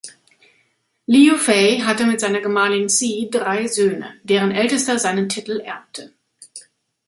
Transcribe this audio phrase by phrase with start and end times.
[1.05, 6.11] Liu Fei hatte mit seiner Gemahlin Si drei Söhne, deren ältester seinen Titel erbte.